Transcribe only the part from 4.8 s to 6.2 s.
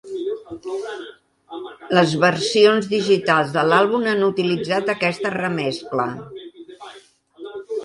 aquesta remescla.